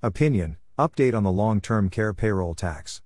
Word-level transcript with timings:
Opinion 0.00 0.58
Update 0.78 1.12
on 1.12 1.24
the 1.24 1.32
long 1.32 1.60
term 1.60 1.90
care 1.90 2.14
payroll 2.14 2.54
tax. 2.54 3.02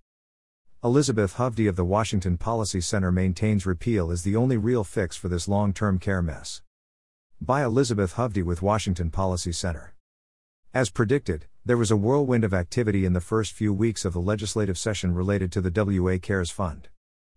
Elizabeth 0.84 1.36
Hovde 1.36 1.66
of 1.66 1.74
the 1.74 1.86
Washington 1.86 2.36
Policy 2.36 2.82
Center 2.82 3.10
maintains 3.10 3.64
repeal 3.64 4.10
is 4.10 4.24
the 4.24 4.36
only 4.36 4.58
real 4.58 4.84
fix 4.84 5.16
for 5.16 5.28
this 5.28 5.48
long 5.48 5.72
term 5.72 5.98
care 5.98 6.20
mess. 6.20 6.60
By 7.40 7.64
Elizabeth 7.64 8.16
Hovde 8.16 8.44
with 8.44 8.60
Washington 8.60 9.10
Policy 9.10 9.52
Center. 9.52 9.94
As 10.74 10.90
predicted, 10.90 11.46
there 11.64 11.78
was 11.78 11.90
a 11.90 11.96
whirlwind 11.96 12.44
of 12.44 12.52
activity 12.52 13.06
in 13.06 13.14
the 13.14 13.22
first 13.22 13.54
few 13.54 13.72
weeks 13.72 14.04
of 14.04 14.12
the 14.12 14.20
legislative 14.20 14.76
session 14.76 15.14
related 15.14 15.50
to 15.52 15.62
the 15.62 15.72
WA 15.74 16.18
Cares 16.20 16.50
Fund. 16.50 16.90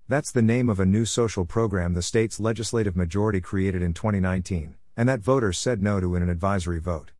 That's 0.09 0.33
the 0.33 0.41
name 0.41 0.67
of 0.67 0.81
a 0.81 0.85
new 0.85 1.05
social 1.05 1.45
program 1.45 1.93
the 1.93 2.01
state's 2.01 2.41
legislative 2.41 2.97
majority 2.97 3.39
created 3.39 3.81
in 3.81 3.93
2019, 3.93 4.75
and 4.97 5.07
that 5.07 5.21
voters 5.21 5.57
said 5.57 5.81
no 5.81 6.01
to 6.01 6.13
in 6.13 6.23
an 6.23 6.29
advisory 6.29 6.81
vote. 6.81 7.13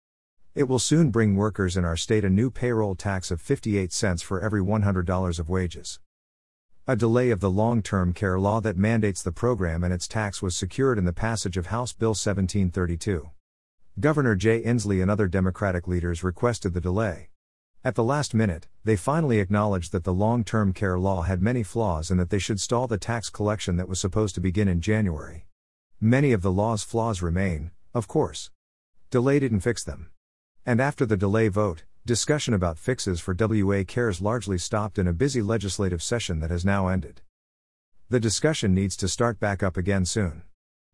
It 0.56 0.70
will 0.70 0.80
soon 0.80 1.10
bring 1.10 1.36
workers 1.36 1.76
in 1.76 1.84
our 1.84 1.98
state 1.98 2.24
a 2.24 2.30
new 2.30 2.50
payroll 2.50 2.96
tax 2.96 3.30
of 3.30 3.42
58 3.42 3.92
cents 3.92 4.22
for 4.22 4.40
every 4.40 4.62
$100 4.62 5.38
of 5.38 5.50
wages. 5.50 6.00
A 6.88 6.96
delay 6.96 7.30
of 7.30 7.42
the 7.42 7.52
long 7.52 7.82
term 7.82 8.14
care 8.14 8.40
law 8.40 8.62
that 8.62 8.78
mandates 8.78 9.22
the 9.22 9.34
program 9.34 9.84
and 9.84 9.94
its 9.94 10.08
tax 10.08 10.42
was 10.42 10.56
secured 10.56 10.98
in 10.98 11.04
the 11.04 11.12
passage 11.12 11.58
of 11.58 11.66
House 11.66 11.92
Bill 11.92 12.12
1732. 12.12 13.32
Governor 14.00 14.36
Jay 14.36 14.64
Inslee 14.64 15.02
and 15.02 15.12
other 15.12 15.28
Democratic 15.28 15.90
leaders 15.90 16.24
requested 16.24 16.74
the 16.74 16.80
delay. 16.80 17.32
At 17.84 17.96
the 17.96 18.04
last 18.06 18.34
minute, 18.34 18.70
they 18.86 18.96
finally 18.96 19.40
acknowledged 19.40 19.92
that 19.92 20.06
the 20.06 20.14
long 20.14 20.46
term 20.46 20.72
care 20.72 20.98
law 20.98 21.24
had 21.24 21.42
many 21.42 21.64
flaws 21.64 22.10
and 22.10 22.18
that 22.18 22.30
they 22.30 22.40
should 22.40 22.62
stall 22.62 22.88
the 22.88 22.98
tax 22.98 23.30
collection 23.30 23.76
that 23.76 23.90
was 23.90 24.00
supposed 24.00 24.36
to 24.36 24.42
begin 24.42 24.70
in 24.70 24.80
January. 24.80 25.48
Many 26.00 26.32
of 26.32 26.42
the 26.42 26.52
law's 26.52 26.86
flaws 26.86 27.22
remain, 27.22 27.72
of 27.94 28.08
course. 28.08 28.52
Delay 29.10 29.40
didn't 29.40 29.60
fix 29.60 29.84
them. 29.84 30.12
And 30.68 30.82
after 30.82 31.06
the 31.06 31.16
delay 31.16 31.48
vote, 31.48 31.84
discussion 32.08 32.56
about 32.56 32.80
fixes 32.80 33.20
for 33.20 33.36
WA 33.38 33.84
Cares 33.86 34.20
largely 34.20 34.58
stopped 34.58 34.98
in 34.98 35.08
a 35.08 35.14
busy 35.14 35.44
legislative 35.44 36.02
session 36.02 36.40
that 36.40 36.50
has 36.50 36.66
now 36.66 36.88
ended. 36.88 37.22
The 38.10 38.20
discussion 38.20 38.74
needs 38.74 38.98
to 38.98 39.08
start 39.08 39.40
back 39.40 39.62
up 39.62 39.78
again 39.78 40.06
soon. 40.06 40.42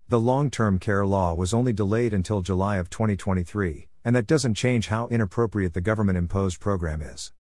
The 0.10 0.20
long 0.20 0.50
term 0.50 0.78
care 0.78 1.06
law 1.06 1.34
was 1.34 1.54
only 1.54 1.72
delayed 1.72 2.14
until 2.14 2.42
July 2.42 2.78
of 2.78 2.90
2023, 2.90 3.88
and 4.04 4.14
that 4.14 4.28
doesn't 4.28 4.56
change 4.56 4.90
how 4.90 5.08
inappropriate 5.08 5.74
the 5.74 5.80
government 5.80 6.18
imposed 6.18 6.60
program 6.60 7.02
is. 7.02 7.32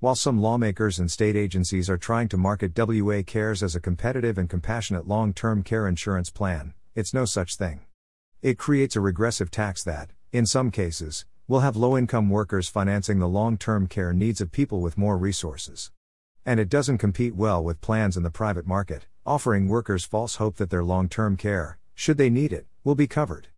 While 0.00 0.16
some 0.16 0.42
lawmakers 0.42 0.98
and 0.98 1.08
state 1.08 1.36
agencies 1.36 1.88
are 1.88 1.96
trying 1.96 2.26
to 2.30 2.36
market 2.36 2.76
WA 2.76 3.22
Cares 3.24 3.62
as 3.62 3.76
a 3.76 3.80
competitive 3.80 4.38
and 4.38 4.50
compassionate 4.50 5.06
long 5.06 5.32
term 5.32 5.62
care 5.62 5.86
insurance 5.86 6.30
plan, 6.30 6.74
it's 6.96 7.14
no 7.14 7.26
such 7.26 7.54
thing. 7.54 7.82
It 8.42 8.58
creates 8.58 8.96
a 8.96 9.00
regressive 9.00 9.52
tax 9.52 9.84
that, 9.84 10.10
in 10.32 10.46
some 10.46 10.72
cases, 10.72 11.24
will 11.48 11.60
have 11.60 11.76
low 11.76 11.96
income 11.96 12.28
workers 12.28 12.68
financing 12.68 13.20
the 13.20 13.28
long 13.28 13.56
term 13.56 13.86
care 13.86 14.12
needs 14.12 14.40
of 14.40 14.50
people 14.50 14.80
with 14.80 14.98
more 14.98 15.16
resources. 15.16 15.92
And 16.44 16.58
it 16.58 16.68
doesn't 16.68 16.98
compete 16.98 17.36
well 17.36 17.62
with 17.62 17.80
plans 17.80 18.16
in 18.16 18.24
the 18.24 18.30
private 18.30 18.66
market, 18.66 19.06
offering 19.24 19.68
workers 19.68 20.04
false 20.04 20.34
hope 20.36 20.56
that 20.56 20.70
their 20.70 20.82
long 20.82 21.08
term 21.08 21.36
care, 21.36 21.78
should 21.94 22.18
they 22.18 22.30
need 22.30 22.52
it, 22.52 22.66
will 22.82 22.96
be 22.96 23.06
covered. 23.06 23.48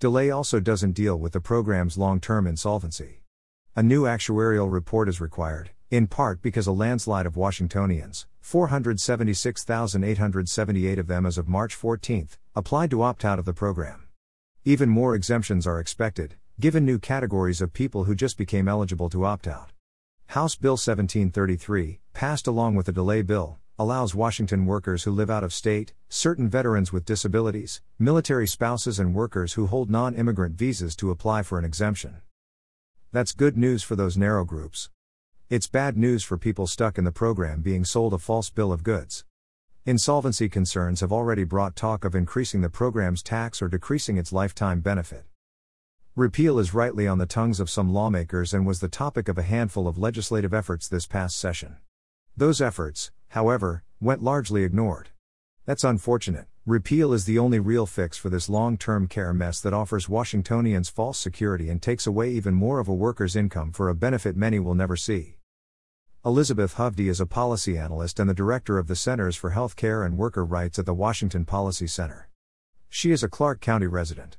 Delay 0.00 0.30
also 0.30 0.60
doesn't 0.60 0.92
deal 0.92 1.18
with 1.18 1.32
the 1.32 1.40
program's 1.40 1.96
long 1.96 2.20
term 2.20 2.46
insolvency. 2.46 3.22
A 3.74 3.82
new 3.82 4.02
actuarial 4.02 4.70
report 4.70 5.08
is 5.08 5.20
required, 5.20 5.70
in 5.90 6.08
part 6.08 6.42
because 6.42 6.66
a 6.66 6.72
landslide 6.72 7.24
of 7.24 7.36
Washingtonians, 7.36 8.26
476,878 8.40 10.98
of 10.98 11.06
them 11.06 11.24
as 11.24 11.38
of 11.38 11.48
March 11.48 11.74
14, 11.74 12.28
applied 12.54 12.90
to 12.90 13.02
opt 13.02 13.24
out 13.24 13.38
of 13.38 13.46
the 13.46 13.54
program. 13.54 14.08
Even 14.64 14.90
more 14.90 15.14
exemptions 15.14 15.66
are 15.66 15.80
expected, 15.80 16.34
given 16.60 16.84
new 16.84 16.98
categories 16.98 17.60
of 17.60 17.72
people 17.72 18.02
who 18.02 18.16
just 18.16 18.36
became 18.36 18.66
eligible 18.66 19.08
to 19.08 19.24
opt 19.24 19.46
out. 19.46 19.70
House 20.26 20.56
Bill 20.56 20.72
1733, 20.72 22.00
passed 22.14 22.48
along 22.48 22.74
with 22.74 22.88
a 22.88 22.92
delay 22.92 23.22
bill, 23.22 23.58
allows 23.78 24.12
Washington 24.12 24.66
workers 24.66 25.04
who 25.04 25.12
live 25.12 25.30
out 25.30 25.44
of 25.44 25.52
state, 25.52 25.92
certain 26.08 26.48
veterans 26.48 26.92
with 26.92 27.04
disabilities, 27.04 27.80
military 27.96 28.48
spouses, 28.48 28.98
and 28.98 29.14
workers 29.14 29.52
who 29.52 29.68
hold 29.68 29.88
non 29.88 30.16
immigrant 30.16 30.56
visas 30.56 30.96
to 30.96 31.12
apply 31.12 31.44
for 31.44 31.60
an 31.60 31.64
exemption. 31.64 32.16
That's 33.12 33.30
good 33.30 33.56
news 33.56 33.84
for 33.84 33.94
those 33.94 34.16
narrow 34.16 34.44
groups. 34.44 34.90
It's 35.48 35.68
bad 35.68 35.96
news 35.96 36.24
for 36.24 36.36
people 36.36 36.66
stuck 36.66 36.98
in 36.98 37.04
the 37.04 37.12
program 37.12 37.60
being 37.60 37.84
sold 37.84 38.12
a 38.12 38.18
false 38.18 38.50
bill 38.50 38.72
of 38.72 38.82
goods. 38.82 39.24
Insolvency 39.86 40.48
concerns 40.48 41.02
have 41.02 41.12
already 41.12 41.44
brought 41.44 41.76
talk 41.76 42.04
of 42.04 42.16
increasing 42.16 42.62
the 42.62 42.68
program's 42.68 43.22
tax 43.22 43.62
or 43.62 43.68
decreasing 43.68 44.16
its 44.16 44.32
lifetime 44.32 44.80
benefit. 44.80 45.24
Repeal 46.18 46.58
is 46.58 46.74
rightly 46.74 47.06
on 47.06 47.18
the 47.18 47.26
tongues 47.26 47.60
of 47.60 47.70
some 47.70 47.92
lawmakers 47.94 48.52
and 48.52 48.66
was 48.66 48.80
the 48.80 48.88
topic 48.88 49.28
of 49.28 49.38
a 49.38 49.42
handful 49.42 49.86
of 49.86 49.96
legislative 49.96 50.52
efforts 50.52 50.88
this 50.88 51.06
past 51.06 51.38
session. 51.38 51.76
Those 52.36 52.60
efforts, 52.60 53.12
however, 53.28 53.84
went 54.00 54.20
largely 54.20 54.64
ignored. 54.64 55.10
That's 55.64 55.84
unfortunate. 55.84 56.46
Repeal 56.66 57.12
is 57.12 57.24
the 57.24 57.38
only 57.38 57.60
real 57.60 57.86
fix 57.86 58.18
for 58.18 58.30
this 58.30 58.48
long 58.48 58.76
term 58.76 59.06
care 59.06 59.32
mess 59.32 59.60
that 59.60 59.72
offers 59.72 60.08
Washingtonians 60.08 60.88
false 60.88 61.20
security 61.20 61.68
and 61.68 61.80
takes 61.80 62.04
away 62.04 62.30
even 62.30 62.52
more 62.52 62.80
of 62.80 62.88
a 62.88 62.92
worker's 62.92 63.36
income 63.36 63.70
for 63.70 63.88
a 63.88 63.94
benefit 63.94 64.36
many 64.36 64.58
will 64.58 64.74
never 64.74 64.96
see. 64.96 65.36
Elizabeth 66.26 66.74
Hovde 66.74 67.08
is 67.08 67.20
a 67.20 67.26
policy 67.26 67.78
analyst 67.78 68.18
and 68.18 68.28
the 68.28 68.34
director 68.34 68.76
of 68.76 68.88
the 68.88 68.96
Centers 68.96 69.36
for 69.36 69.50
Health 69.50 69.76
Care 69.76 70.02
and 70.02 70.18
Worker 70.18 70.44
Rights 70.44 70.80
at 70.80 70.84
the 70.84 70.94
Washington 70.94 71.44
Policy 71.44 71.86
Center. 71.86 72.28
She 72.88 73.12
is 73.12 73.22
a 73.22 73.28
Clark 73.28 73.60
County 73.60 73.86
resident. 73.86 74.36